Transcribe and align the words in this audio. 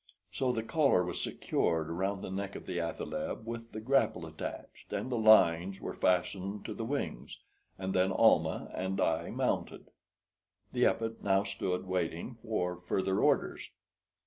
So 0.31 0.51
the 0.51 0.63
collar 0.63 1.03
was 1.03 1.21
secured 1.21 1.87
around 1.87 2.21
the 2.21 2.31
neck 2.31 2.55
of 2.55 2.65
the 2.65 2.79
athaleb, 2.79 3.45
with 3.45 3.71
the 3.71 3.79
grapple 3.79 4.25
attached, 4.25 4.91
and 4.91 5.11
the 5.11 5.15
lines 5.19 5.79
were 5.79 5.93
fastened 5.93 6.65
to 6.65 6.73
the 6.73 6.83
wings, 6.83 7.37
and 7.77 7.93
then 7.93 8.11
Almah 8.11 8.71
and 8.73 8.99
I 8.99 9.29
mounted. 9.29 9.91
The 10.73 10.85
Epet 10.87 11.21
now 11.21 11.43
stood 11.43 11.85
waiting 11.85 12.33
for 12.41 12.77
further 12.81 13.19
orders. 13.19 13.69